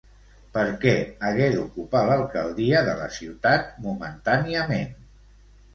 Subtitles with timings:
[0.53, 0.93] Per què
[1.27, 4.99] hagué d'ocupar l'alcaldia de la ciutat momentàniament?